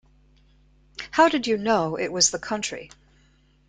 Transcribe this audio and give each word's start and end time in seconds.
How 1.11 1.29
did 1.29 1.45
you 1.45 1.57
know 1.57 1.95
it 1.95 2.11
was 2.11 2.31
the 2.31 2.39
country? 2.39 2.89